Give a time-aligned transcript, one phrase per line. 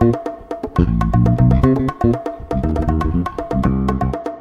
[0.00, 0.29] thank you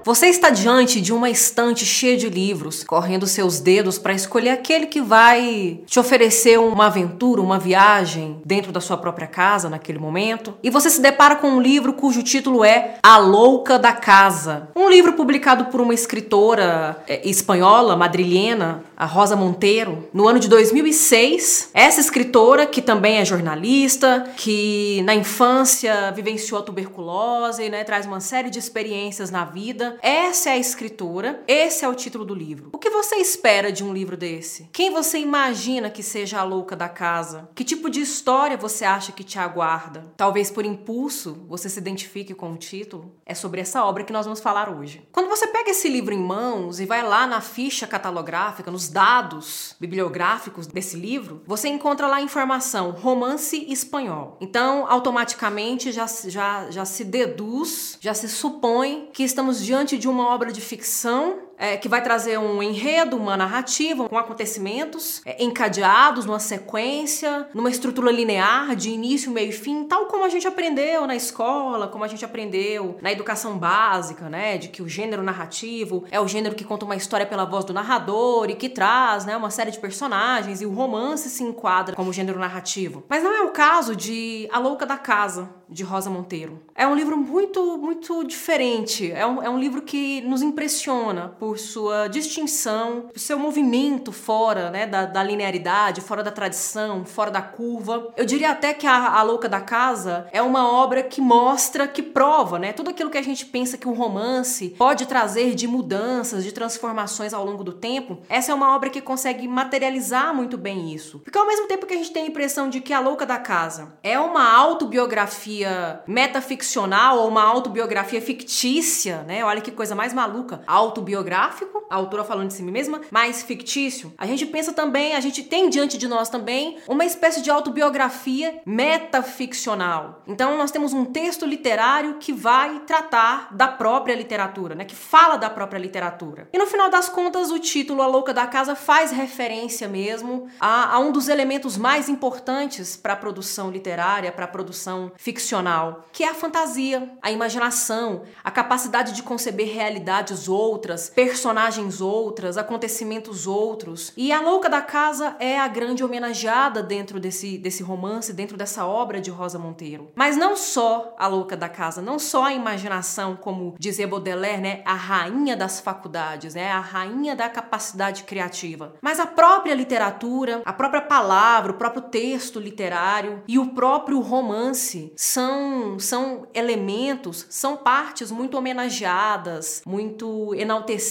[0.10, 4.88] Você está diante de uma estante cheia de livros, correndo seus dedos para escolher aquele
[4.88, 10.56] que vai te oferecer uma aventura, uma viagem dentro da sua própria casa naquele momento.
[10.64, 14.70] E você se depara com um livro cujo título é A Louca da Casa.
[14.76, 20.50] Um livro publicado por uma escritora é, espanhola, madrilhena, a Rosa Monteiro, no ano de
[20.50, 21.70] 2006.
[21.72, 28.20] Essa escritora, que também é jornalista, que na infância vivenciou a tuberculose, né, traz uma
[28.20, 32.70] série de experiências na vida essa é a escritora, esse é o título do livro.
[32.72, 34.70] O que você espera de um livro desse?
[34.72, 37.50] Quem você imagina que seja a louca da casa?
[37.56, 40.12] Que tipo de história você acha que te aguarda?
[40.16, 43.14] Talvez por impulso você se identifique com o título.
[43.26, 45.08] É sobre essa obra que nós vamos falar hoje.
[45.12, 49.76] Quando você pega esse livro em mãos e vai lá na ficha catalográfica, nos dados
[49.80, 54.38] bibliográficos desse livro, você encontra lá a informação romance espanhol.
[54.42, 60.08] Então, automaticamente já, já, já se deduz, já se supõe que estamos diante diante de
[60.08, 65.44] uma obra de ficção é, que vai trazer um enredo, uma narrativa, com acontecimentos é,
[65.44, 70.48] encadeados numa sequência, numa estrutura linear de início, meio e fim, tal como a gente
[70.48, 74.58] aprendeu na escola, como a gente aprendeu na educação básica, né?
[74.58, 77.74] De que o gênero narrativo é o gênero que conta uma história pela voz do
[77.74, 82.14] narrador e que traz, né, uma série de personagens e o romance se enquadra como
[82.14, 83.04] gênero narrativo.
[83.10, 86.60] Mas não é o caso de A Louca da Casa, de Rosa Monteiro.
[86.74, 89.12] É um livro muito, muito diferente.
[89.12, 94.12] É um, é um livro que nos impressiona por por sua distinção, por seu movimento
[94.12, 98.14] fora né, da, da, linearidade, fora da tradição, fora da curva.
[98.16, 102.04] Eu diria até que a, a Louca da Casa é uma obra que mostra, que
[102.04, 102.72] prova, né?
[102.72, 107.34] Tudo aquilo que a gente pensa que um romance pode trazer de mudanças, de transformações
[107.34, 111.18] ao longo do tempo, essa é uma obra que consegue materializar muito bem isso.
[111.18, 113.40] Porque ao mesmo tempo que a gente tem a impressão de que A Louca da
[113.40, 119.44] Casa é uma autobiografia metaficcional ou uma autobiografia fictícia, né?
[119.44, 124.14] Olha que coisa mais maluca, autobiográfica biográfico, a autora falando de si mesma, mais fictício.
[124.18, 128.62] A gente pensa também, a gente tem diante de nós também uma espécie de autobiografia
[128.66, 130.22] metaficcional.
[130.28, 135.38] Então nós temos um texto literário que vai tratar da própria literatura, né, que fala
[135.38, 136.50] da própria literatura.
[136.52, 140.96] E no final das contas, o título A Louca da Casa faz referência mesmo a,
[140.96, 146.24] a um dos elementos mais importantes para a produção literária, para a produção ficcional, que
[146.24, 154.12] é a fantasia, a imaginação, a capacidade de conceber realidades outras, personagens outras, acontecimentos outros.
[154.18, 158.88] E a Louca da Casa é a grande homenageada dentro desse, desse romance, dentro dessa
[158.88, 160.10] obra de Rosa Monteiro.
[160.16, 164.82] Mas não só a Louca da Casa, não só a imaginação, como dizia Baudelaire, né,
[164.86, 170.74] a rainha das faculdades, né, a rainha da capacidade criativa, mas a própria literatura, a
[170.74, 178.32] própria palavra, o próprio texto literário e o próprio romance são, são elementos, são partes
[178.32, 181.09] muito homenageadas, muito enaltecidas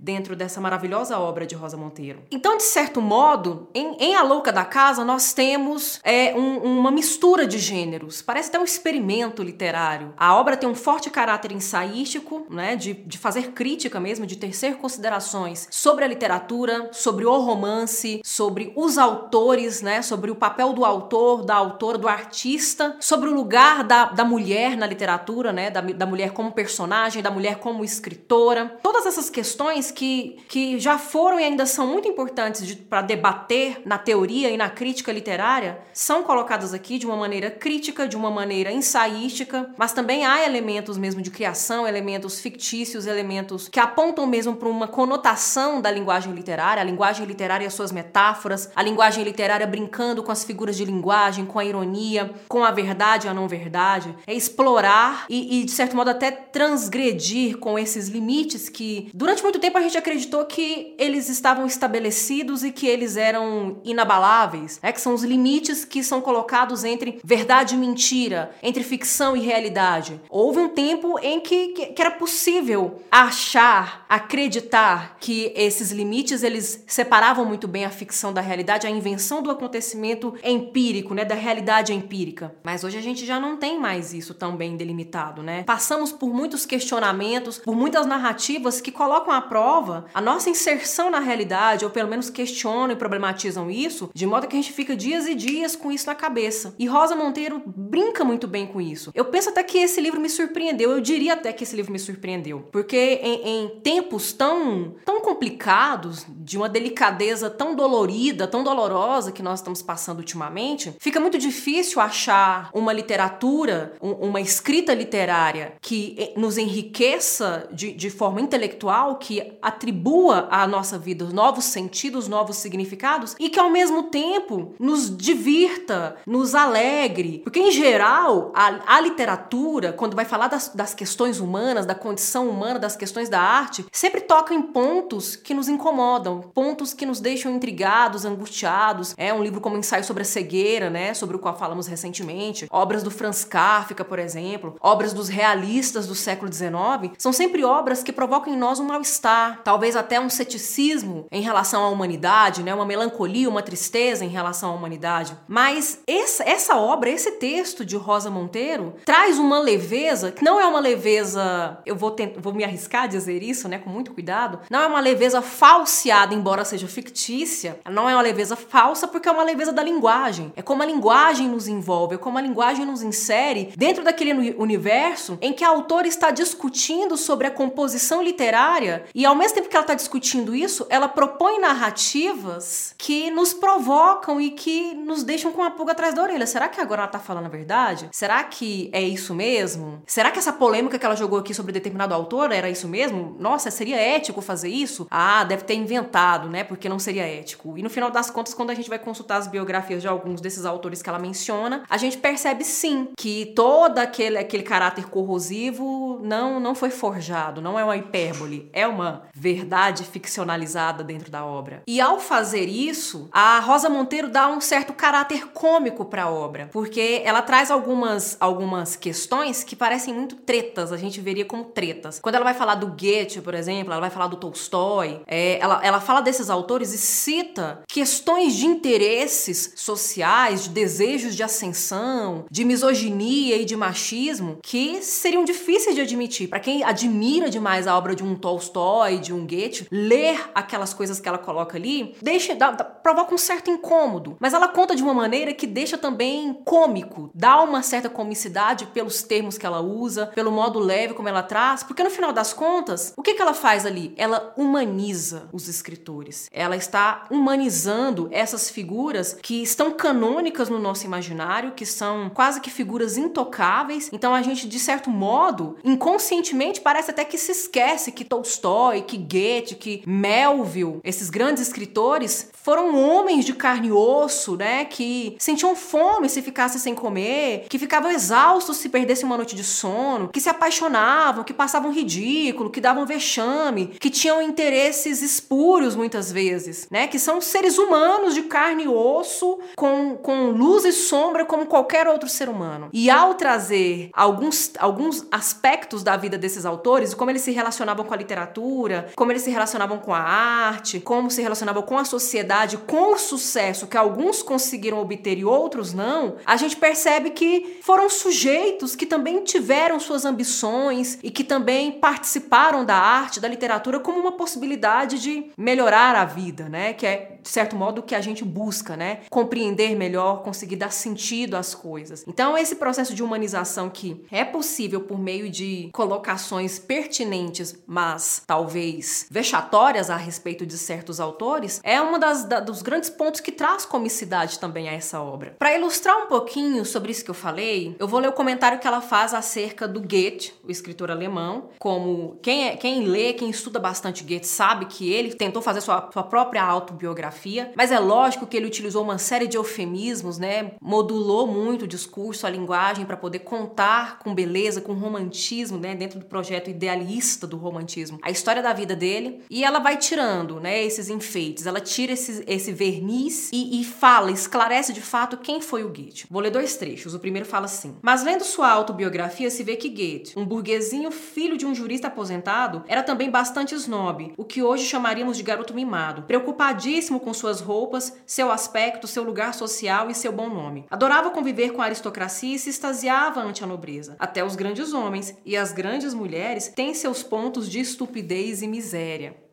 [0.00, 2.22] dentro dessa maravilhosa obra de Rosa Monteiro.
[2.30, 6.90] Então, de certo modo, em, em A Louca da Casa, nós temos é, um, uma
[6.90, 8.22] mistura de gêneros.
[8.22, 10.14] Parece até um experimento literário.
[10.16, 14.76] A obra tem um forte caráter ensaístico, né, de, de fazer crítica mesmo, de tecer
[14.76, 20.84] considerações sobre a literatura, sobre o romance, sobre os autores, né, sobre o papel do
[20.84, 25.80] autor, da autora, do artista, sobre o lugar da, da mulher na literatura, né, da,
[25.80, 28.78] da mulher como personagem, da mulher como escritora.
[28.82, 33.98] Todas essas questões que, que já foram e ainda são muito importantes para debater na
[33.98, 38.72] teoria e na crítica literária são colocadas aqui de uma maneira crítica, de uma maneira
[38.72, 44.68] ensaística, mas também há elementos mesmo de criação, elementos fictícios, elementos que apontam mesmo para
[44.68, 49.66] uma conotação da linguagem literária, a linguagem literária e as suas metáforas, a linguagem literária
[49.66, 53.48] brincando com as figuras de linguagem, com a ironia, com a verdade e a não
[53.48, 59.42] verdade, é explorar e, e de certo modo até transgredir com esses limites que durante
[59.42, 64.92] muito tempo a gente acreditou que eles estavam estabelecidos e que eles eram inabaláveis, é
[64.92, 70.20] que são os limites que são colocados entre verdade e mentira, entre ficção e realidade.
[70.28, 77.44] Houve um tempo em que, que era possível achar, acreditar que esses limites eles separavam
[77.44, 82.54] muito bem a ficção da realidade, a invenção do acontecimento empírico, né, da realidade empírica.
[82.62, 85.62] Mas hoje a gente já não tem mais isso tão bem delimitado, né?
[85.64, 91.20] Passamos por muitos questionamentos, por muitas narrativas que colocam à prova a nossa inserção na
[91.20, 95.26] realidade, ou pelo menos questionam e problematizam isso, de modo que a gente fica dias
[95.26, 96.74] e dias com isso na cabeça.
[96.78, 99.10] E Rosa Monteiro brinca muito bem com isso.
[99.14, 101.98] Eu penso até que esse livro me surpreendeu, eu diria até que esse livro me
[101.98, 109.32] surpreendeu, porque em, em tempos tão, tão complicados, de uma delicadeza tão dolorida, tão dolorosa
[109.32, 115.72] que nós estamos passando ultimamente, fica muito difícil achar uma literatura, um, uma escrita literária
[115.80, 122.28] que eh, nos enriqueça de, de forma intelectual, que atribua à nossa vida novos sentidos,
[122.28, 127.40] novos significados e que ao mesmo tempo nos divirta, nos alegre.
[127.44, 132.48] Porque em geral, a, a literatura, quando vai falar das, das questões humanas, da condição
[132.48, 137.20] humana, das questões da arte, sempre toca em pontos que nos incomodam, pontos que nos
[137.20, 139.14] deixam intrigados, angustiados.
[139.16, 143.02] É um livro como Ensaio sobre a Cegueira, né, sobre o qual falamos recentemente, obras
[143.02, 148.12] do Franz Kafka, por exemplo, obras dos realistas do século XIX, são sempre obras que
[148.12, 152.86] provocam em nós um mal-estar, talvez até um ceticismo em relação à humanidade, né, uma
[152.86, 155.36] melancolia, uma tristeza em relação à humanidade.
[155.46, 160.66] Mas essa, essa obra, esse texto de Rosa Monteiro, traz uma leveza que não é
[160.66, 164.80] uma leveza, eu vou, vou me arriscar a dizer isso, né, com muito cuidado, não
[164.80, 169.44] é uma leveza falseada, embora seja fictícia, não é uma leveza falsa porque é uma
[169.44, 170.52] leveza da linguagem.
[170.56, 175.38] É como a linguagem nos envolve, é como a linguagem nos insere dentro daquele universo
[175.40, 178.69] em que a autora está discutindo sobre a composição literária
[179.14, 184.40] e ao mesmo tempo que ela está discutindo isso, ela propõe narrativas que nos provocam
[184.40, 186.46] e que nos deixam com a pulga atrás da orelha.
[186.46, 188.08] Será que agora ela está falando a verdade?
[188.12, 190.02] Será que é isso mesmo?
[190.06, 193.36] Será que essa polêmica que ela jogou aqui sobre determinado autor era isso mesmo?
[193.38, 195.06] Nossa, seria ético fazer isso?
[195.10, 196.64] Ah, deve ter inventado, né?
[196.64, 197.76] Porque não seria ético.
[197.76, 200.64] E no final das contas, quando a gente vai consultar as biografias de alguns desses
[200.64, 206.60] autores que ela menciona, a gente percebe sim que todo aquele, aquele caráter corrosivo não,
[206.60, 211.82] não foi forjado, não é uma hipérbole, é uma verdade ficcionalizada dentro da obra.
[211.86, 216.68] E ao fazer isso, a Rosa Monteiro dá um certo caráter cômico para a obra,
[216.72, 222.18] porque ela traz algumas, algumas questões que parecem muito tretas, a gente veria como tretas.
[222.20, 225.80] Quando ela vai falar do Goethe, por exemplo, ela vai falar do Tolstói, é, ela,
[225.84, 232.64] ela fala desses autores e cita questões de interesses sociais, de desejos de ascensão, de
[232.64, 236.48] misoginia e de machismo que seriam difíceis de admitir.
[236.48, 241.20] Para quem admira demais a obra de um Tolstói, de um Goethe, ler aquelas coisas
[241.20, 244.36] que ela coloca ali deixa, dá, dá, provoca um certo incômodo.
[244.40, 249.22] Mas ela conta de uma maneira que deixa também cômico, dá uma certa comicidade pelos
[249.22, 253.12] termos que ela usa, pelo modo leve como ela traz, porque no final das contas,
[253.16, 254.14] o que, que ela faz ali?
[254.16, 256.48] Ela humaniza os escritores.
[256.52, 262.70] Ela está humanizando essas figuras que estão canônicas no nosso imaginário, que são quase que
[262.70, 264.10] figuras intocáveis.
[264.12, 269.18] Então a gente, de certo modo, inconscientemente parece até que se esquece que Tolstói, que
[269.18, 274.84] Goethe, que Melville, esses grandes escritores, foram homens de carne e osso, né?
[274.84, 279.64] Que sentiam fome se ficassem sem comer, que ficavam exaustos se perdessem uma noite de
[279.64, 286.30] sono, que se apaixonavam, que passavam ridículo, que davam vexame, que tinham interesses espúrios muitas
[286.30, 287.08] vezes, né?
[287.08, 292.06] Que são seres humanos de carne e osso, com, com luz e sombra como qualquer
[292.06, 292.90] outro ser humano.
[292.92, 298.14] E ao trazer alguns, alguns aspectos da vida desses autores, como eles se relacionavam com
[298.14, 302.76] a literatura, como eles se relacionavam com a arte, como se relacionavam com a sociedade,
[302.76, 308.08] com o sucesso que alguns conseguiram obter e outros não, a gente percebe que foram
[308.08, 314.20] sujeitos que também tiveram suas ambições e que também participaram da arte, da literatura como
[314.20, 316.92] uma possibilidade de melhorar a vida, né?
[316.92, 319.20] Que é de certo modo, o que a gente busca, né?
[319.30, 322.24] Compreender melhor, conseguir dar sentido às coisas.
[322.26, 329.26] Então, esse processo de humanização que é possível por meio de colocações pertinentes, mas talvez
[329.30, 334.58] vexatórias a respeito de certos autores, é das da, dos grandes pontos que traz comicidade
[334.58, 335.54] também a essa obra.
[335.58, 338.86] Para ilustrar um pouquinho sobre isso que eu falei, eu vou ler o comentário que
[338.86, 343.78] ela faz acerca do Goethe, o escritor alemão, como quem é, quem lê, quem estuda
[343.78, 348.46] bastante Goethe sabe que ele tentou fazer sua, sua própria autobiografia biografia, mas é lógico
[348.46, 350.72] que ele utilizou uma série de eufemismos, né?
[350.80, 356.18] Modulou muito o discurso, a linguagem para poder contar com beleza, com romantismo, né, dentro
[356.18, 360.82] do projeto idealista do romantismo, a história da vida dele, e ela vai tirando, né,
[360.84, 365.84] esses enfeites, ela tira esse, esse verniz e, e fala, esclarece de fato quem foi
[365.84, 366.26] o Goethe.
[366.30, 367.14] Vou ler dois trechos.
[367.14, 371.56] O primeiro fala assim: Mas lendo sua autobiografia se vê que Goethe, um burguesinho filho
[371.56, 376.22] de um jurista aposentado, era também bastante snob, o que hoje chamaríamos de garoto mimado,
[376.22, 380.86] preocupadíssimo com suas roupas, seu aspecto, seu lugar social e seu bom nome.
[380.90, 384.16] Adorava conviver com a aristocracia e se extasiava ante a nobreza.
[384.18, 389.49] Até os grandes homens e as grandes mulheres têm seus pontos de estupidez e miséria.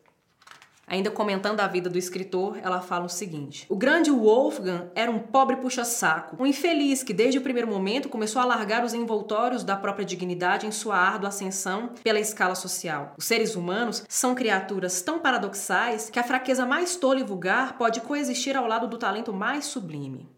[0.88, 5.18] Ainda comentando a vida do escritor, ela fala o seguinte: O grande Wolfgang era um
[5.18, 9.76] pobre puxa-saco, um infeliz que desde o primeiro momento começou a largar os envoltórios da
[9.76, 13.14] própria dignidade em sua árdua ascensão pela escala social.
[13.18, 18.00] Os seres humanos são criaturas tão paradoxais que a fraqueza mais tola e vulgar pode
[18.00, 20.37] coexistir ao lado do talento mais sublime.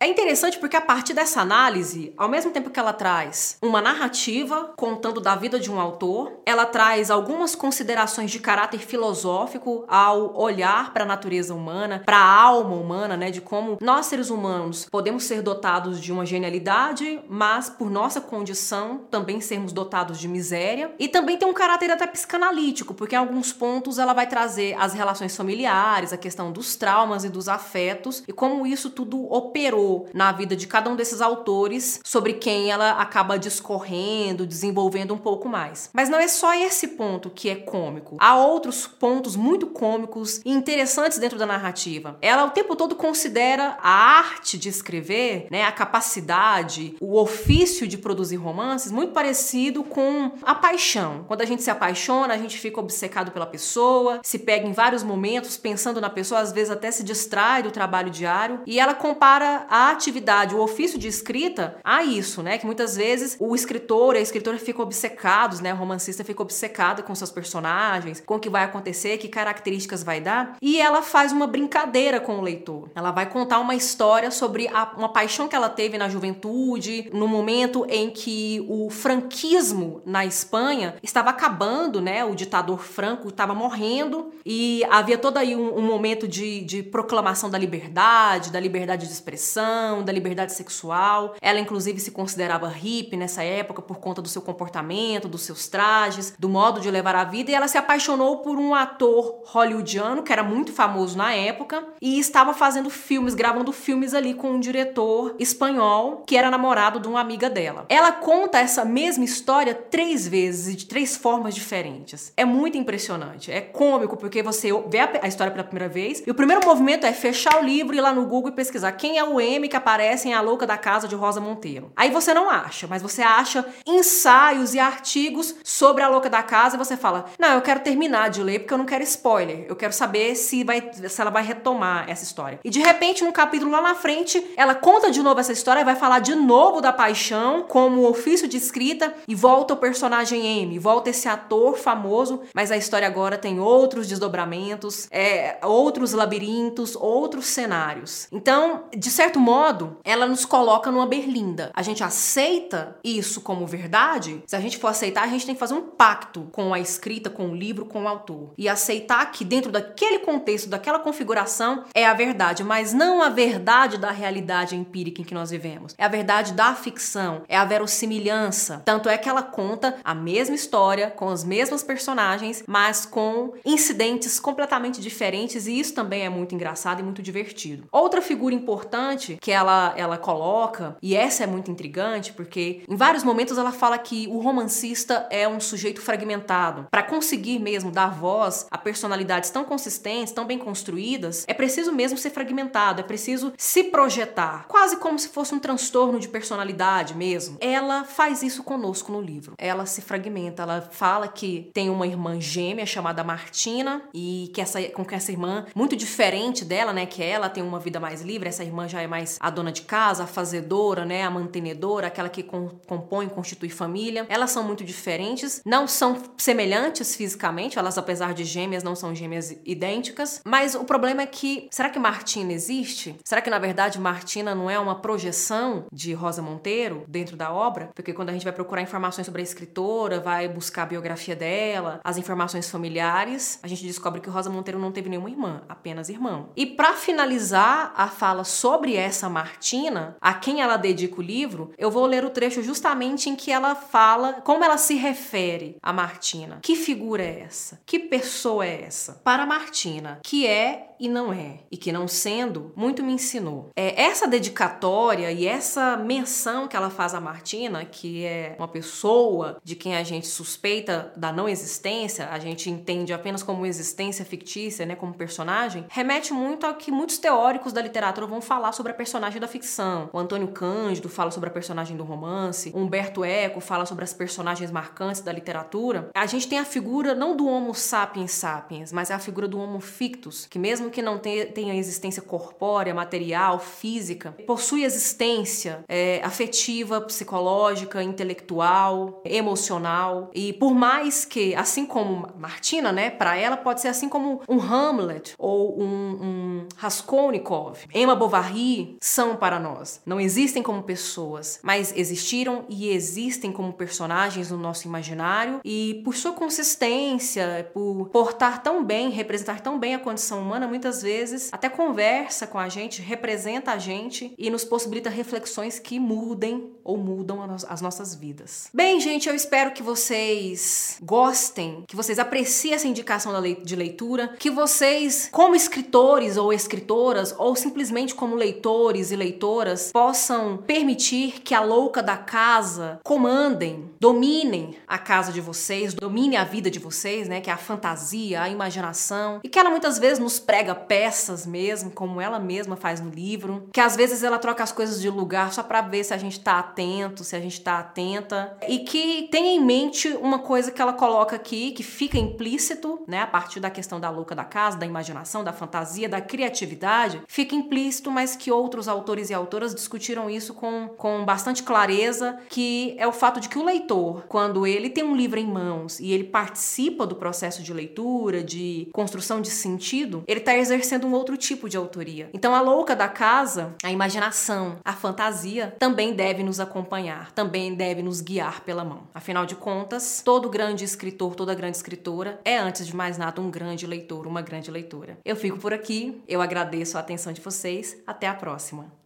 [0.00, 4.74] É interessante porque a partir dessa análise, ao mesmo tempo que ela traz uma narrativa
[4.76, 10.92] contando da vida de um autor, ela traz algumas considerações de caráter filosófico ao olhar
[10.92, 15.24] para a natureza humana, para a alma humana, né, de como nós seres humanos podemos
[15.24, 21.08] ser dotados de uma genialidade, mas por nossa condição também sermos dotados de miséria, e
[21.08, 25.34] também tem um caráter até psicanalítico, porque em alguns pontos ela vai trazer as relações
[25.34, 30.56] familiares, a questão dos traumas e dos afetos e como isso tudo operou na vida
[30.56, 35.90] de cada um desses autores sobre quem ela acaba discorrendo, desenvolvendo um pouco mais.
[35.92, 38.16] Mas não é só esse ponto que é cômico.
[38.20, 42.16] Há outros pontos muito cômicos e interessantes dentro da narrativa.
[42.20, 47.98] Ela o tempo todo considera a arte de escrever, né, a capacidade, o ofício de
[47.98, 51.24] produzir romances muito parecido com a paixão.
[51.26, 55.02] Quando a gente se apaixona, a gente fica obcecado pela pessoa, se pega em vários
[55.02, 58.60] momentos pensando na pessoa, às vezes até se distrai do trabalho diário.
[58.66, 62.58] E ela compara a atividade, o ofício de escrita, a isso, né?
[62.58, 65.74] Que muitas vezes o escritor e a escritora ficam obcecados, né?
[65.74, 70.20] O romancista fica obcecado com seus personagens, com o que vai acontecer, que características vai
[70.20, 70.56] dar.
[70.62, 72.88] E ela faz uma brincadeira com o leitor.
[72.94, 77.26] Ela vai contar uma história sobre a, uma paixão que ela teve na juventude, no
[77.26, 82.24] momento em que o franquismo na Espanha estava acabando, né?
[82.24, 87.50] O ditador Franco estava morrendo e havia todo aí um, um momento de, de proclamação
[87.50, 89.63] da liberdade, da liberdade de expressão
[90.02, 91.34] da liberdade sexual.
[91.40, 96.34] Ela, inclusive, se considerava hippie nessa época por conta do seu comportamento, dos seus trajes,
[96.38, 97.50] do modo de levar a vida.
[97.50, 102.18] E ela se apaixonou por um ator hollywoodiano que era muito famoso na época e
[102.18, 107.20] estava fazendo filmes, gravando filmes ali com um diretor espanhol que era namorado de uma
[107.20, 107.86] amiga dela.
[107.88, 112.32] Ela conta essa mesma história três vezes de três formas diferentes.
[112.36, 113.50] É muito impressionante.
[113.50, 117.12] É cômico porque você vê a história pela primeira vez e o primeiro movimento é
[117.12, 120.28] fechar o livro, ir lá no Google e pesquisar quem é o meme que aparece
[120.28, 121.92] em A Louca da Casa de Rosa Monteiro.
[121.96, 126.76] Aí você não acha, mas você acha ensaios e artigos sobre A Louca da Casa
[126.76, 129.66] e você fala: Não, eu quero terminar de ler porque eu não quero spoiler.
[129.68, 132.60] Eu quero saber se, vai, se ela vai retomar essa história.
[132.64, 135.84] E de repente, num capítulo lá na frente, ela conta de novo essa história e
[135.84, 140.78] vai falar de novo da paixão como ofício de escrita e volta o personagem M,
[140.78, 147.46] volta esse ator famoso, mas a história agora tem outros desdobramentos, é, outros labirintos, outros
[147.46, 148.26] cenários.
[148.32, 151.70] Então, de certo modo, ela nos coloca numa berlinda.
[151.74, 154.42] A gente aceita isso como verdade.
[154.46, 157.28] Se a gente for aceitar, a gente tem que fazer um pacto com a escrita,
[157.28, 158.54] com o livro, com o autor.
[158.56, 163.98] E aceitar que dentro daquele contexto, daquela configuração, é a verdade, mas não a verdade
[163.98, 165.94] da realidade empírica em que nós vivemos.
[165.98, 168.82] É a verdade da ficção, é a verossimilhança.
[168.84, 174.40] Tanto é que ela conta a mesma história, com as mesmas personagens, mas com incidentes
[174.40, 177.86] completamente diferentes, e isso também é muito engraçado e muito divertido.
[177.92, 183.24] Outra figura importante que ela, ela coloca, e essa é muito intrigante, porque em vários
[183.24, 186.86] momentos ela fala que o romancista é um sujeito fragmentado.
[186.90, 192.18] Para conseguir mesmo dar voz a personalidades tão consistentes, tão bem construídas, é preciso mesmo
[192.18, 197.56] ser fragmentado, é preciso se projetar, quase como se fosse um transtorno de personalidade mesmo.
[197.60, 199.54] Ela faz isso conosco no livro.
[199.58, 204.82] Ela se fragmenta, ela fala que tem uma irmã gêmea chamada Martina e que essa
[204.90, 208.48] com que essa irmã muito diferente dela, né, que ela tem uma vida mais livre,
[208.48, 212.06] essa irmã já é mais mais a dona de casa, a fazedora, né, a mantenedora,
[212.06, 214.26] aquela que compõe, constitui família.
[214.28, 219.56] Elas são muito diferentes, não são semelhantes fisicamente, elas apesar de gêmeas não são gêmeas
[219.64, 223.16] idênticas, mas o problema é que será que Martina existe?
[223.24, 227.90] Será que na verdade Martina não é uma projeção de Rosa Monteiro dentro da obra?
[227.94, 232.00] Porque quando a gente vai procurar informações sobre a escritora, vai buscar a biografia dela,
[232.04, 236.50] as informações familiares, a gente descobre que Rosa Monteiro não teve nenhuma irmã, apenas irmão.
[236.56, 241.72] E para finalizar a fala sobre essa essa Martina, a quem ela dedica o livro,
[241.78, 245.92] eu vou ler o trecho justamente em que ela fala como ela se refere a
[245.92, 246.58] Martina.
[246.60, 247.80] Que figura é essa?
[247.86, 249.20] Que pessoa é essa?
[249.22, 253.70] Para Martina, que é e não é, e que não sendo, muito me ensinou.
[253.76, 259.58] É essa dedicatória e essa menção que ela faz a Martina, que é uma pessoa
[259.62, 264.86] de quem a gente suspeita da não existência, a gente entende apenas como existência fictícia,
[264.86, 268.94] né, como personagem, remete muito ao que muitos teóricos da literatura vão falar sobre a
[268.94, 270.08] personagem da ficção.
[270.10, 274.70] O Antônio Cândido fala sobre a personagem do romance, Humberto Eco fala sobre as personagens
[274.70, 276.08] marcantes da literatura.
[276.14, 279.58] A gente tem a figura não do Homo sapiens sapiens, mas é a figura do
[279.58, 287.00] Homo fictus, que mesmo que não tenha existência corpórea, material, física, possui existência é, afetiva,
[287.00, 290.30] psicológica, intelectual, emocional.
[290.32, 294.60] E por mais que, assim como Martina, né, para ela pode ser assim como um
[294.60, 300.00] Hamlet ou um, um Raskolnikov, Emma Bovary são para nós.
[300.06, 306.14] Não existem como pessoas, mas existiram e existem como personagens no nosso imaginário e por
[306.14, 311.68] sua consistência, por portar tão bem, representar tão bem a condição humana, muitas vezes até
[311.68, 317.40] conversa com a gente, representa a gente e nos possibilita reflexões que mudem ou mudam
[317.68, 318.68] as nossas vidas.
[318.74, 324.50] Bem, gente, eu espero que vocês gostem, que vocês apreciem essa indicação de leitura, que
[324.50, 331.60] vocês, como escritores ou escritoras, ou simplesmente como leitores e leitoras, possam permitir que a
[331.60, 337.40] louca da casa comandem, dominem a casa de vocês, domine a vida de vocês, né?
[337.40, 341.90] Que é a fantasia, a imaginação, e que ela muitas vezes nos prega peças mesmo,
[341.90, 345.52] como ela mesma faz no livro, que às vezes ela troca as coisas de lugar
[345.52, 349.28] só para ver se a gente tá atento, se a gente tá atenta, e que
[349.32, 353.58] tenha em mente uma coisa que ela coloca aqui, que fica implícito, né, a partir
[353.58, 358.36] da questão da louca da casa, da imaginação, da fantasia, da criatividade, fica implícito, mas
[358.36, 363.40] que outros autores e autoras discutiram isso com, com bastante clareza, que é o fato
[363.40, 367.16] de que o leitor, quando ele tem um livro em mãos e ele participa do
[367.16, 372.30] processo de leitura, de construção de sentido, ele está exercendo um outro tipo de autoria.
[372.32, 378.02] Então a louca da casa, a imaginação, a fantasia também deve nos acompanhar, também deve
[378.02, 379.08] nos guiar pela mão.
[379.14, 383.50] Afinal de contas, todo grande escritor, toda grande escritora é antes de mais nada um
[383.50, 385.18] grande leitor, uma grande leitora.
[385.24, 389.03] Eu fico por aqui, eu agradeço a atenção de vocês, até a próxima.